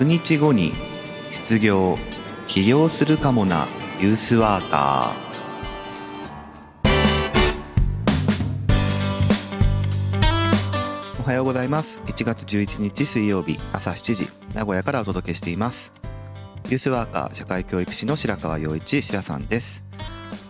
[0.00, 0.72] 100日後に
[1.30, 1.98] 失業
[2.48, 3.68] 起業するかもな
[4.00, 11.20] ユースワーカー。
[11.20, 12.00] おはようございます。
[12.06, 15.92] 1月11日水曜日朝7時名古屋からお届けしています。
[16.70, 19.84] ユースワーカー社会教育士の白川陽一白さんです。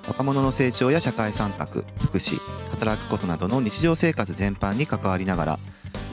[0.06, 2.38] 若者の成長や社会参画福祉
[2.70, 5.58] 働くことなどの日常生活全般に関わりながら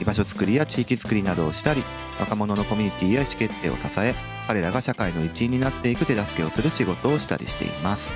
[0.00, 1.84] 居場所づくりや地域づくりなどをしたり
[2.20, 4.14] 若者のコミュニティや意思決定を支え
[4.46, 8.14] 彼らが社会の一員になっていく手助けをする仕事をしたりしています、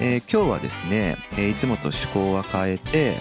[0.00, 3.14] えー、今日はですね、えー、いつもと趣向は変えて、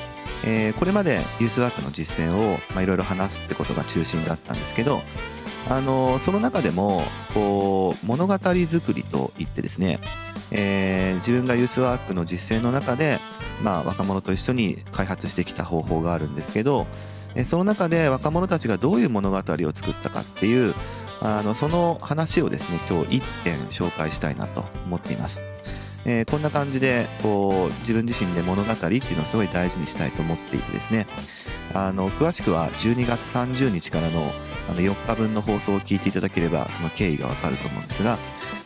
[0.45, 5.02] えー、これまでユースワークの実践をいろいろ話すってことが中心だったんですけど
[5.70, 7.02] あのその中でも
[7.34, 9.99] こう物語作りといってですね、
[10.52, 13.20] えー、自分がユースワークの実践の中で、
[13.63, 16.85] まあ、若者と一緒に開発してきた方法があるんですけど
[17.43, 20.73] その中で若者たちがどういう物語を作ったかっていう
[21.21, 25.41] あのその話をですね今日1点紹介したいなと思っています、
[26.05, 31.07] えー、こんな感じでこう自分自身で物語っていうのをすごい大事にしたいと思っていてですね。
[31.73, 34.21] あの詳しくは12月30日からの
[34.69, 38.17] あの4日分の放送を聞いていただければその経緯がわかると思うんですが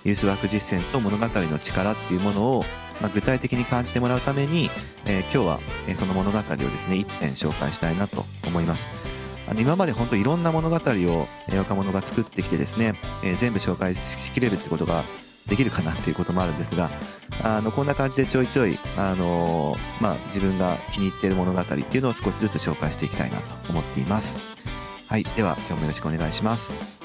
[0.03, 2.63] ユースワーク実践と物語の力っていうものを、
[3.01, 4.69] まあ、具体的に感じてもらうために、
[5.05, 8.89] えー、今日は、えその物語をですね1点紹介したいなと思います。
[9.49, 15.03] あの今まで本当いろんな物語を、え若者が作ってきてですね、え、全部紹介しきれるってことが
[15.49, 16.91] できるかなっていうこともあるんですが
[17.43, 24.37] あのこんな感じでちょいちょい、あのー、まあ、自分が気に入っている物語っていうのを少しずつ紹介していきたいなと思っています。
[25.07, 25.23] はい。
[25.23, 26.98] では今日もよろしくお願いします。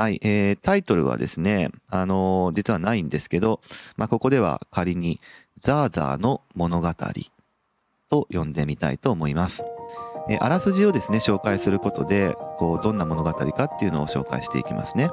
[0.00, 3.60] はい、えー、タイトルはですね、あのー、実はないんですけど、
[3.98, 5.20] まあ、ここでは仮に、
[5.60, 6.88] ザーザーの物語
[8.08, 9.62] と呼んでみたいと思います。
[10.30, 15.10] えー、あらすじをですね、紹介することで、こう、どんな物語かっていうのを紹介していきますね。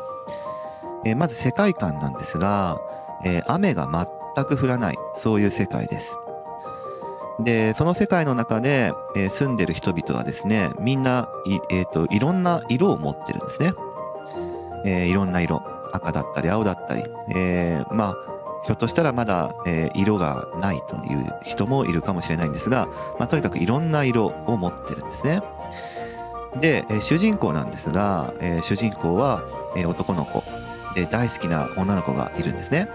[1.04, 2.80] えー、まず世界観なんですが、
[3.26, 3.90] えー、雨が
[4.36, 6.16] 全く降らない、そういう世界です。
[7.42, 13.74] で、その世界の中で、えー、住んでる人々はですね、みんな、い,、えーと、いろんな色を持ってるんですね。
[14.86, 17.04] えー、いろんな色、赤だったり青だったり、
[17.36, 18.16] えー、まあ、
[18.64, 22.88] ひょっとしたらまだ、えー、色がないという人もいるかもしれないんですが、
[23.20, 25.42] まあ、とにかくいろんな色を持ってるんですね。
[26.60, 29.44] で、えー、主人公なんですが、えー、主人公は、
[29.76, 30.44] えー、男の子
[30.96, 32.90] で大好きな女の子がいるんですね。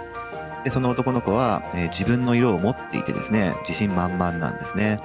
[0.64, 5.00] で、その男の子は、えー、自分の色を持っていてですね、自信満々なんですね。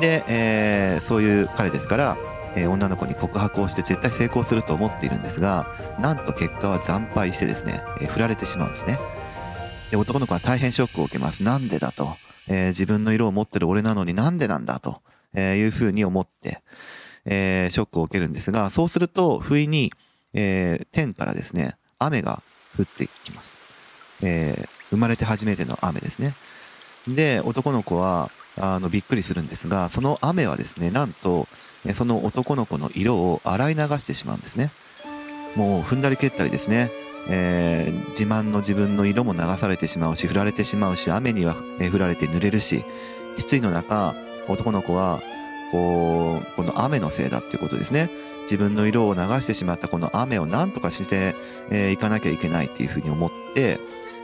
[0.00, 2.16] で、えー、そういう彼ですから、
[2.56, 5.66] えー、女の子に告白をして絶対成功すると思っているんですが、
[6.00, 8.98] なんと結果は惨敗してですね、えー、振られてしまうんですね。
[9.90, 11.42] で、男の子は大変ショックを受けます。
[11.42, 12.16] なんでだと。
[12.46, 15.00] えー、自分の色を持ってる俺なのになんでなんだと、
[15.34, 16.62] えいうふうに思って、
[17.24, 19.92] えショックを受けるんですが、そうすると、不意に、
[20.34, 22.42] え天からですね、雨が
[22.78, 23.56] 降ってきます。
[24.22, 26.34] え生まれて初めての雨ですね。
[27.08, 31.48] で、男の子は、あの、びっくりするんですが、その雨はですね、なんと、
[31.92, 34.70] その男の子の色を洗い流してしまうんですね。
[35.56, 36.90] もう踏んだり蹴ったりですね。
[37.28, 41.56] えー、自慢の自分の色も流されてしまうし、振られてしまうし、雨には
[41.92, 42.84] 降られて濡れるし、
[43.38, 44.14] 失意の中、
[44.48, 45.22] 男の子は、
[45.72, 48.10] こう、この雨のせいだっていうことですね。
[48.42, 51.34] 自分の色を流してしまったこの雨を何とかして、
[51.70, 53.80] えー、かなきゃいけないっていうふうに思って、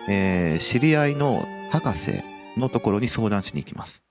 [0.09, 2.23] えー、知り合いの博士
[2.57, 4.03] のところに相談しに行きます。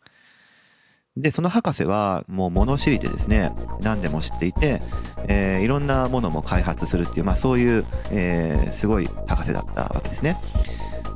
[1.19, 4.81] で、その博士はもう物知りでですね、何でも知っていて、
[5.28, 10.38] えー、いろんなものも開発するっていう、まあそういう、えー、すごい博士だったわけですね。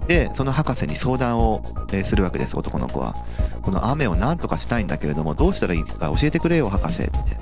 [0.08, 1.64] で、その博士に相談を、
[2.03, 3.16] するわけです、男の子は。
[3.62, 7.38] この雨を何とかしたいんだけれども、どうしたらいいか教えてくれよ、博士って。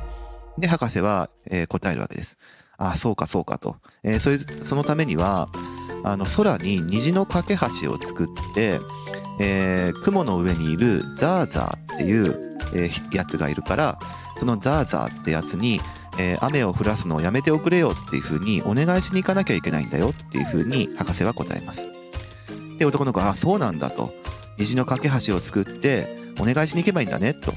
[0.60, 2.38] で、博士は、えー、答えるわけです。
[2.78, 3.78] ああ、そうか、そうかと。
[4.04, 5.50] えー、それ、そのためには、
[6.04, 8.80] あの、空に虹の架け橋を作って、
[9.40, 14.00] えー、雲の上にいるザーザーっていう、えー、やつがいるから、
[14.40, 15.80] そのザーザーってやつに、
[16.18, 21.82] えー、雨を降らすのをやめておくれよっていう風にお願いしに行かなきゃいけないんだよっていう風に博士は答えます。
[22.78, 24.12] で、男の子は、あ、そうなんだと。
[24.58, 26.08] 虹の架け橋を作って
[26.40, 27.54] お願いしに行けばいいんだねと。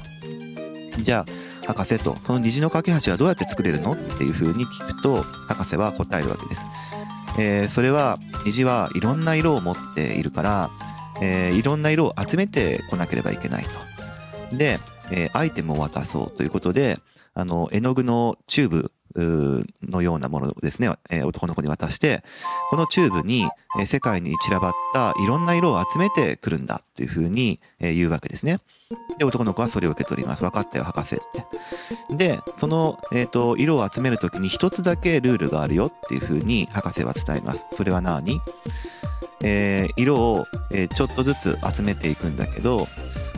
[1.01, 6.63] じゃあ、博士と、その虹の架け橋はどうやって作れるのっていう風に聞くと、博士は答えるわけです。
[7.37, 10.69] えー、それは、虹はいろんな色を持っているから、
[11.21, 13.65] えー、いろんな色を集めてこなければいけない
[14.51, 14.57] と。
[14.57, 14.79] で、
[15.11, 16.99] えー、アイテムを渡そうということで、
[17.33, 18.91] あの、絵の具のチューブ
[19.83, 22.23] のようなものをですね、えー、男の子に渡して、
[22.69, 23.47] このチューブに、
[23.77, 28.59] えー、世界に散らばったいろんな色を集めてくるんだというふうに、えー、言うわけですね。
[29.17, 30.41] で、男の子はそれを受け取ります。
[30.41, 31.19] 分かったよ、博士っ
[32.09, 32.15] て。
[32.15, 37.65] で、その、えっ、ー、と、色を集めるときに一つだけルールがあるよっていうふうに博士は伝えます。
[37.73, 38.41] それは何？
[39.41, 42.87] えー、色を、えー、ちょっとずつ集めていくんだけど、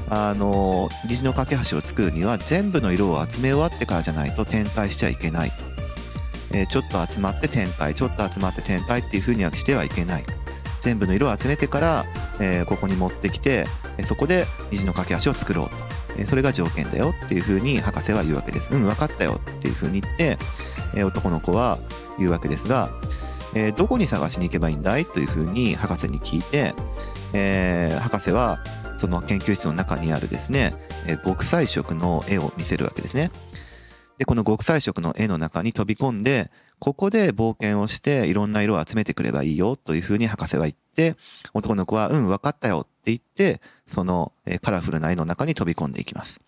[0.09, 5.51] あの虹の架け橋を作るには全部の色を集め終わってからじゃないと展開しちゃいけない、
[6.51, 10.23] えー、ちょっと集まって展開ちょっと集まって展開っていう風にはしてはいけない。
[10.79, 12.05] 全部の色を集めてから、
[12.39, 13.65] えー、ここに持ってきて
[14.05, 15.75] そこで虹の架け橋を作ろうと、
[16.17, 18.73] えー、それが条件だよっていう風に博士は言うわけです。
[18.73, 20.37] うん分かったよっていう風に言って、
[20.95, 21.77] え男の子は
[22.17, 22.89] 言うわけですが、
[23.53, 25.05] えどこに探しに行けばいいんだい？
[25.05, 26.73] という風に博士に聞いて、
[27.33, 28.59] え博士は
[28.97, 30.73] その研究室の中にあるですね、
[31.05, 33.31] え極彩色の絵を見せるわけですね。
[34.17, 41.15] で、この極彩色の絵の中に飛び込んで、ここで冒険をしていろんな色を集めてくればいいよというふうに博士は言って、
[41.53, 46.41] 男の子は、うん、わかったよって言って、そのカラフルな絵の中に飛び込んでいきます。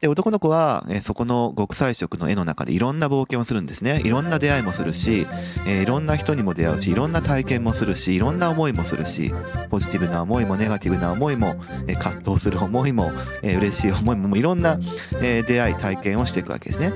[0.00, 4.00] で、男の子は、えー、そこの極彩色の絵の中でいろんな冒険をするんですね。
[4.04, 5.26] いろんな出会いもするし、
[5.66, 9.32] えー、いろんな人にも出会うし、いろんな体験もするし、いろんな思いもするし、
[9.70, 11.56] ポジティブな思いもネガティブな思いも、
[11.88, 13.10] えー、葛藤する思いも、
[13.42, 14.78] えー、嬉しい思いも、いろんな、
[15.20, 16.92] えー、出会い、体験をしていくわけですね。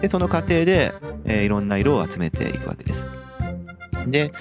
[0.00, 0.92] で、その過程で、
[1.24, 3.06] えー、いろんな色を集めていくわけです。
[4.08, 4.32] で、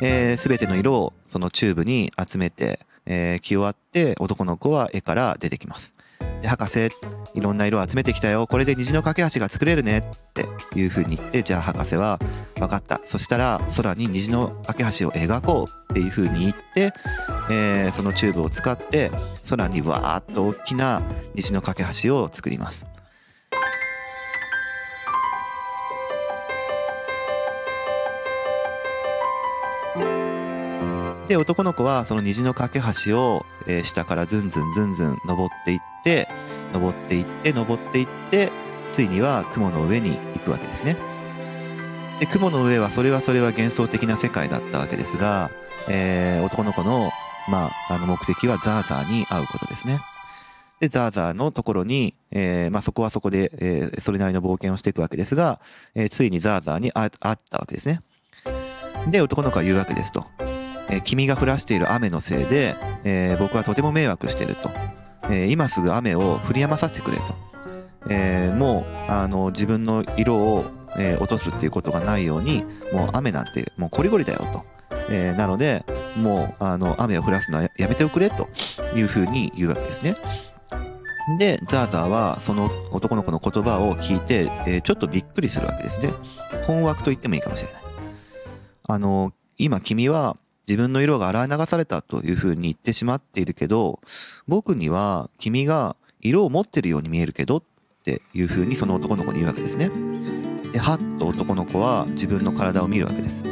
[0.00, 5.92] えー、ての色をそのチューブに集めて、えー、着終わって男の子は絵から出てきます。
[6.40, 6.90] で、博士、
[7.34, 8.46] いろんな色を集めてきたよ。
[8.46, 10.46] これで虹の架け橋が作れるねって
[10.78, 12.18] いう風に言って、じゃあ博士は、
[12.62, 13.00] 分かった。
[13.06, 16.92] そしたら空に虹の架け橋を描こうっていう風に言って、
[17.50, 19.10] えー、そのチューブを使って
[19.48, 21.02] 空にわーっと大きな
[21.34, 22.86] 虹の架け橋を作ります。
[31.32, 36.28] で、男の子はその虹の架け橋を、え下からずんずんずんずん登っていって、
[36.74, 38.52] 登っていって、登っていって、
[38.90, 40.98] ついには雲の上に行くわけですね。
[42.20, 45.50] で、雲の上は、それはそれは幻想的な世界だったわけですが、
[45.88, 47.10] えー、男の子の、
[47.48, 50.02] まあ、あの目的はザーザーに会うことですね。
[50.80, 55.60] で、ザーザーのところに、えー、まあ、そこはそこで、えー、それなりの冒険をしていくわけですが、
[55.94, 58.02] えー、ついにザーザーに会ったわけですね。
[59.08, 60.26] で、男の子は言うわけですと。
[60.92, 64.70] えー、君が降らしている雨のせいで、えー、僕はとても迷惑してると。
[65.24, 67.22] えー、今すぐ雨を降り止まさせてくれと。
[68.08, 70.64] えー、もう、あの、自分の色を、
[70.98, 74.64] えー、落とすっていうことがないように、もう雨なんて、もうこりごりだよと。
[75.08, 75.84] えー、なので、
[76.16, 78.48] もう、あの、雨を降らすのはやめておくれと
[78.94, 80.16] いうふうに言うわけですね。
[81.38, 86.12] で、ザーザーはその男の子の言葉を聞いて、えー、ちょっとびっくりするわけですね。
[86.66, 87.82] 困惑と言ってもいいかもしれない。
[88.88, 90.36] あの、今君は
[90.72, 94.00] 自分の色が洗い流されたというふうに言ってしまっているけど、
[94.48, 97.62] 僕には君が色を持ってるように見えるけどっ
[98.04, 99.90] ていうふうにその男の子に言うわけですね。
[100.72, 103.44] で、はっと男の子は自分の体を見るわけです。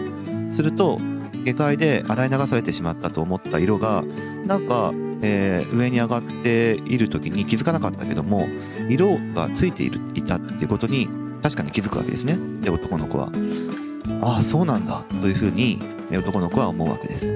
[0.50, 0.98] すると、
[1.44, 4.02] 下界で洗い流されてしまったと思った色が、
[4.46, 8.48] なんか、えー、上に上がっている時に気づかなかったけども、
[8.88, 11.06] 色がついているいたっていうことに
[11.42, 12.38] 確かに気づくわけですね。
[12.62, 13.30] で、男の子は。
[14.22, 17.26] ああ、そうなんだというふうに男の子は思うわけです。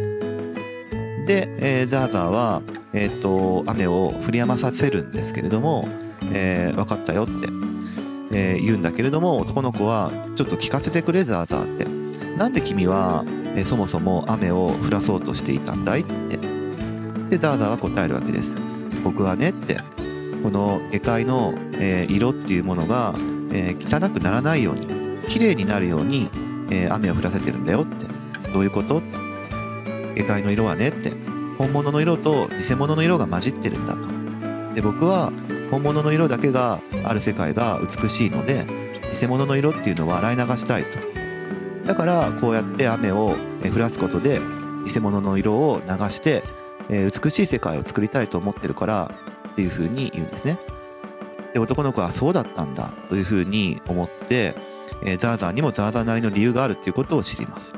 [1.26, 2.62] で、えー、ザーザーは、
[2.92, 5.88] え、ー、と、雨を降り止まさせるんですけれども、
[6.32, 7.48] えー、分かったよって、
[8.32, 11.86] えー、言うんだけれども、男の子は、ちょっと聞かせてくれ、ザーザーって。
[12.36, 13.24] なんで君は、
[13.56, 16.36] えー、そもそも雨を降らそうとしていたんだいって。
[17.30, 18.56] で、ザーザーは答えるわけです。
[19.02, 19.80] 僕はねって、
[20.42, 23.14] この下界の、えー、色っていうものが、
[23.52, 24.86] えー、汚くならないように、
[25.28, 26.28] 綺麗になるように、
[26.70, 28.13] えー、雨を降らせてるんだよって。
[28.54, 29.02] どういうこと？
[30.16, 31.12] 下界の色はねって。
[31.58, 34.74] 本物の色と偽物の色が混じってるんだと。
[34.74, 35.32] で、僕は
[35.70, 38.66] 本物の色だけがある世界が美しいので、
[39.12, 40.98] 偽物の色っていうのは洗い流したいと。
[41.86, 44.40] だからこうやって雨を降らすことで
[44.86, 46.42] 偽物の色を流して、
[46.88, 49.14] え美しい世界を作りたいと思ってるから
[49.50, 50.58] っていうふうに言うんですね。
[51.52, 54.56] で、男の子はそうだったんだというふうに思って、
[55.04, 57.74] えザーザーにもザーザーなりの理由があるっていうことを知ります。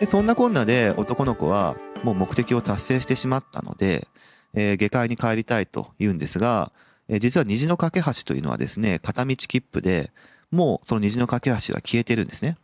[0.00, 4.06] で、そんなこんなで男の子はもう目的を達成してしまったので、
[4.54, 6.72] えー、下界に帰りたいと言うんですが、
[7.08, 10.12] えー、実は虹の架け橋というのはですね、片道切符で、
[10.50, 12.56] もうその虹の架け橋は消えてるんですね。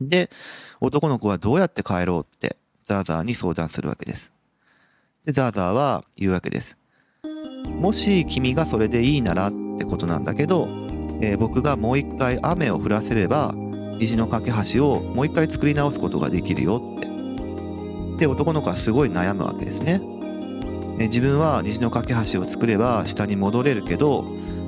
[0.00, 0.30] で、
[0.80, 4.32] 男の子はどうやって帰ろうってザーザーに相談するわけです。
[5.24, 6.76] で、ザーザーは言うわけです。
[7.64, 10.68] もし君がそれでいいならってことなんだけど、
[11.22, 13.54] えー、僕がもう一回雨を降らせれば
[14.04, 17.08] 虹の架け橋をもう一回作り直すことができるよって。
[18.18, 20.00] で、男の子はすごい悩むわけですね。
[20.98, 24.24] えー、自分は虹の架け橋を作れば下に戻れるけど、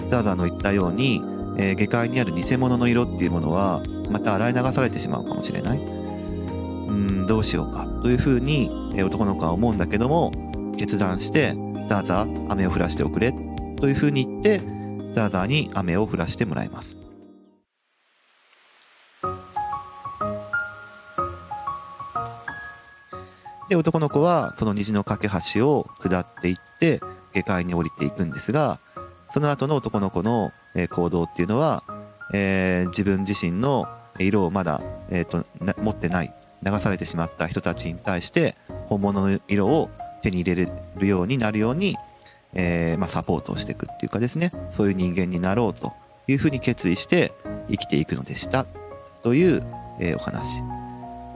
[0.08, 1.20] ザーザーの言ったように、
[1.58, 5.78] えー、下界にある偽物の色っていうものはまた洗い流されてしまうかもしれない。
[5.78, 10.32] うん、どうしようかというふうに、えー、男の子は思うんだけども、
[10.78, 11.54] 決断して、
[11.88, 13.32] ザーザー雨を降らしておくれ
[13.76, 14.60] というふうに言って、
[15.12, 17.05] ザーザーに雨を降らしてもらいます。
[23.68, 27.00] で、男の子はその虹の架け橋を下っていって
[27.34, 28.80] 下界に降りていくんですが、
[29.32, 30.52] その後の男の子の
[30.90, 31.82] 行動っていうのは、
[32.32, 33.86] えー、自分自身の
[34.18, 34.80] 色をまだ、
[35.10, 35.44] えーと、
[35.82, 36.32] 持ってない
[36.62, 38.56] 流されてしまった人たちに対して
[38.86, 39.90] 本物の色を
[40.22, 41.96] 手に入れるようになるように、
[42.54, 45.92] えー、まあ、サポートをしていくっていうかですねそういう人間になろうと
[46.26, 47.32] いうふうに決意して
[47.68, 48.66] 生きていくのでした
[49.22, 49.62] という、
[50.00, 50.62] えー、お話。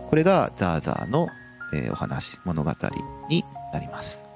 [0.08, 1.28] これがザーザーの、
[1.72, 2.72] えー、お話物語
[3.28, 4.30] になります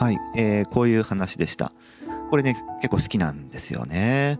[0.00, 1.72] はい、えー、こういう話でした。
[2.30, 4.38] これね、結構好きなんですよね。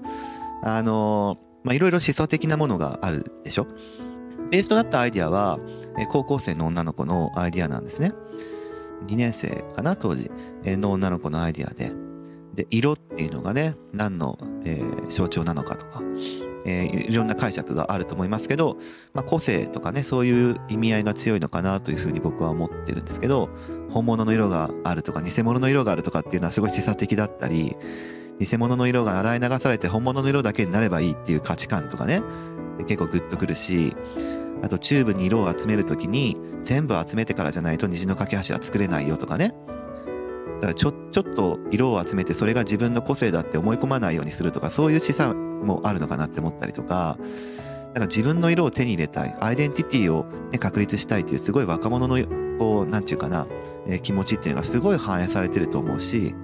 [0.62, 3.66] あの、まあ、いろいろ思想的なものがあるでしょ。
[4.50, 5.58] ベースとなったアイディアは、
[5.98, 8.12] え高校生の女の子のアイディアなんですね。
[9.06, 10.30] 2年生かな、当時、
[10.64, 11.92] の女の子のアイディアで。
[12.54, 16.02] で、色っていうのがね、何の、えー、象徴なのかとか、
[16.66, 18.76] えー、いろんな解釈があると思いますけど、
[19.14, 23.48] まあ、個性とかね、そういう意味合いが強いのかなというふうに僕は思ってるんですけど、
[23.90, 27.76] 本物の色があるとか偽物の色があるとかっていうのはすごい示唆的だったり
[28.38, 32.22] 偽物の色が洗い流されて本物の色だけになればいいっていう価値観とかね
[32.86, 33.94] 結構グッとくるし
[34.62, 39.54] あとチューブに色を集める時に全部集めてからじゃないと虹の架け橋は作れないよとかね
[40.56, 47.18] だからちょちょっと色を集めてそれが自分の個性だって思い込まないようにするとかそういう示唆もあるのかなって思ったりとか
[47.94, 52.18] だか自分の色を手に入れたいアイデンティティを、ね、確立したいというすごい若者の
[52.60, 53.46] こう、なんていうかな、
[53.86, 56.34] えー、気持ちっていうのがすごい反映されてると思うし、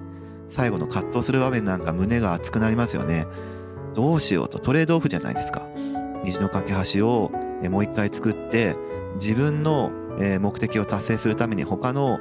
[0.49, 3.27] 最後の葛藤する場面なんか胸が熱くなりますよね。
[3.93, 5.67] どうしようと、トレードオフじゃないですか。
[6.23, 7.31] 虹の架け橋を
[7.69, 8.75] もう一回作って、
[9.15, 9.91] 自分の
[10.39, 12.19] 目的を達成するために他の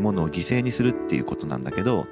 [0.00, 2.06] ものを犠牲にするっていうことなんだけど、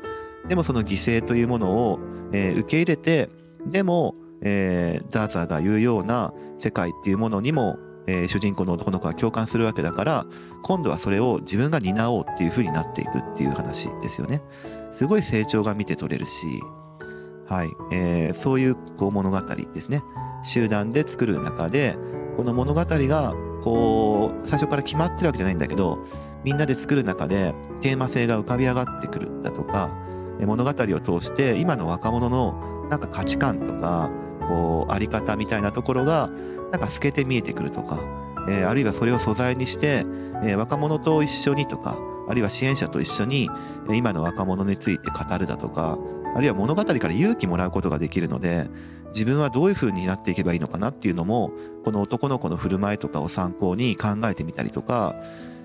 [0.48, 2.00] でもその犠牲というものを
[2.30, 3.30] 受け入れて、
[3.66, 7.78] でも、ザーザーが言うような世界っていうものにも、
[8.26, 10.26] 主人公の男の子が共感するわけだから
[10.64, 14.42] 今度はそれを自分が担おうっていう風になっていくっていう話ですよね。
[14.90, 16.46] すごい成長が見て取れるし、
[17.48, 20.02] はいえー、そういうこう物語ですね。
[20.42, 21.96] 集団で作る中で
[22.36, 25.98] この物語がこう最初から決まってるわけじゃないんだけど
[26.44, 29.96] みんなで作る中でテーマ性が浮かび上がってくるだとか
[30.40, 34.10] 物語を通して今の若者のなんか価値観とか
[34.48, 36.30] こうあり方みたいなところが
[36.72, 38.00] なんか透けて見えてくるとか、
[38.48, 40.04] えー、あるいはそれを素材にして、
[40.42, 41.98] えー、若者と一緒にとか、
[42.28, 43.50] あるいは支援者と一緒に、
[43.90, 45.98] 今の若者について語るだとか、
[46.34, 48.68] あるいは物語から勇気もらうことができるので、
[49.08, 51.52] 自分はどういう風になっていけばいいのかなっていうのも、
[51.84, 55.14] この男の子の振る舞いとかを参考に考えてみたりとか、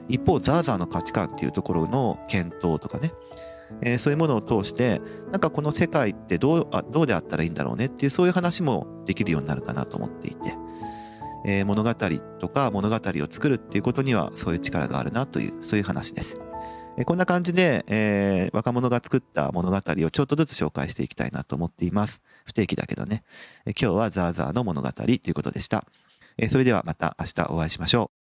[0.09, 3.13] 一方、ザーザーの価値観っていうところの検討とかね、
[3.81, 10.53] えー、そういうものを通して、なんかこの世界ってどうあどうであったらいいんだろうねっていうそういう話もできるようになるかなと思っていて、
[11.45, 11.93] えー、物語
[12.39, 16.37] とか物語を作るっていうことにはそういう力があるなという、そういう話です。
[16.99, 22.23] え、こんな感じで、えー、若者が作った物語をちょっとずつ紹介していきたいなと思っています。
[22.43, 23.23] 不定期だけどね。
[23.67, 25.85] え今日はザーザーの物語ということでした。
[26.37, 28.16] えそれではまた明日お会いしましょう。